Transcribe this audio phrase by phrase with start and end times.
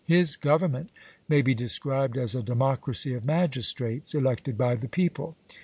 [0.07, 0.89] His government
[1.29, 5.35] may be described as a democracy of magistrates elected by the people.